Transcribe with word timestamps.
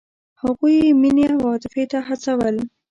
هغوی 0.41 0.75
یې 0.83 0.91
مینې 1.01 1.25
او 1.35 1.41
عاطفې 1.51 1.83
ته 1.91 1.99
هڅول. 2.07 2.55